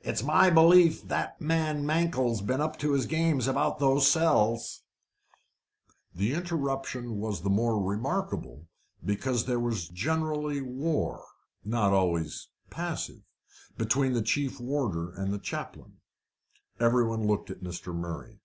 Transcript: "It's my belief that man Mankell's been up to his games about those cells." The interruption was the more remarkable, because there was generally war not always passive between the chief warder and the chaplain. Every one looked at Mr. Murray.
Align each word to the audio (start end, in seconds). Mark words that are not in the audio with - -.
"It's 0.00 0.22
my 0.22 0.48
belief 0.48 1.06
that 1.08 1.38
man 1.38 1.84
Mankell's 1.84 2.40
been 2.40 2.62
up 2.62 2.78
to 2.78 2.92
his 2.92 3.04
games 3.04 3.46
about 3.46 3.78
those 3.78 4.10
cells." 4.10 4.84
The 6.14 6.32
interruption 6.32 7.18
was 7.18 7.42
the 7.42 7.50
more 7.50 7.78
remarkable, 7.78 8.68
because 9.04 9.44
there 9.44 9.60
was 9.60 9.90
generally 9.90 10.62
war 10.62 11.22
not 11.62 11.92
always 11.92 12.48
passive 12.70 13.20
between 13.76 14.14
the 14.14 14.22
chief 14.22 14.58
warder 14.58 15.10
and 15.10 15.30
the 15.30 15.38
chaplain. 15.38 15.98
Every 16.80 17.04
one 17.04 17.26
looked 17.26 17.50
at 17.50 17.60
Mr. 17.62 17.94
Murray. 17.94 18.40